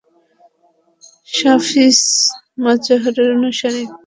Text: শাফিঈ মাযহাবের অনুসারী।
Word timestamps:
শাফিঈ 1.29 1.89
মাযহাবের 2.63 3.27
অনুসারী। 3.35 3.83